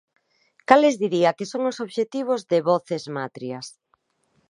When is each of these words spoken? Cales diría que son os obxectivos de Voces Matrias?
Cales 0.69 0.95
diría 1.03 1.35
que 1.37 1.49
son 1.51 1.61
os 1.71 1.77
obxectivos 1.85 2.41
de 2.51 2.57
Voces 2.69 3.03
Matrias? 3.17 3.67